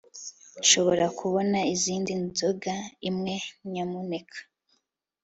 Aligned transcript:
nshobora 0.61 1.05
kubona 1.19 1.59
izindi 1.73 2.11
nzoga 2.25 2.75
imwe, 3.09 3.35
nyamuneka 3.71 4.39